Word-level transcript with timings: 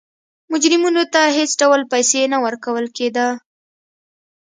مجرمینو 0.51 1.03
ته 1.13 1.21
هېڅ 1.37 1.51
ډول 1.61 1.81
پیسې 1.91 2.21
نه 2.33 2.37
ورکول 2.45 2.85
کېده. 2.97 3.27